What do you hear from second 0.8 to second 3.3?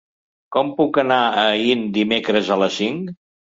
anar a Aín dimecres a les cinc?